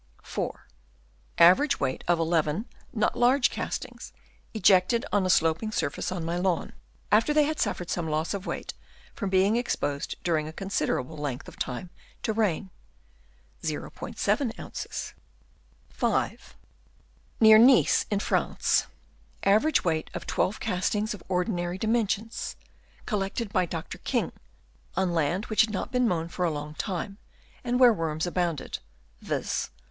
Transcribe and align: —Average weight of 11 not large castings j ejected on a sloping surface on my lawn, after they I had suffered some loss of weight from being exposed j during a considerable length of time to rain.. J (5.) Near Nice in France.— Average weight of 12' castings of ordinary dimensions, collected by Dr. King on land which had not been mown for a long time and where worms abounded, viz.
—Average 1.37 1.79
weight 1.79 2.03
of 2.07 2.17
11 2.17 2.65
not 2.91 3.15
large 3.15 3.51
castings 3.51 4.11
j 4.51 4.57
ejected 4.57 5.05
on 5.11 5.27
a 5.27 5.29
sloping 5.29 5.71
surface 5.71 6.11
on 6.11 6.25
my 6.25 6.37
lawn, 6.37 6.73
after 7.11 7.35
they 7.35 7.41
I 7.43 7.49
had 7.49 7.59
suffered 7.59 7.91
some 7.91 8.09
loss 8.09 8.33
of 8.33 8.47
weight 8.47 8.73
from 9.13 9.29
being 9.29 9.57
exposed 9.57 10.09
j 10.13 10.17
during 10.23 10.47
a 10.47 10.53
considerable 10.53 11.17
length 11.17 11.47
of 11.47 11.59
time 11.59 11.91
to 12.23 12.33
rain.. 12.33 12.71
J 13.63 13.77
(5.) 13.77 14.43
Near 17.39 17.57
Nice 17.59 18.05
in 18.09 18.19
France.— 18.19 18.87
Average 19.43 19.83
weight 19.85 20.09
of 20.15 20.25
12' 20.25 20.59
castings 20.59 21.13
of 21.13 21.21
ordinary 21.29 21.77
dimensions, 21.77 22.55
collected 23.05 23.53
by 23.53 23.67
Dr. 23.67 23.99
King 23.99 24.31
on 24.97 25.13
land 25.13 25.45
which 25.45 25.61
had 25.61 25.69
not 25.69 25.91
been 25.91 26.07
mown 26.07 26.27
for 26.27 26.43
a 26.43 26.49
long 26.49 26.73
time 26.73 27.19
and 27.63 27.79
where 27.79 27.93
worms 27.93 28.25
abounded, 28.25 28.79
viz. 29.21 29.69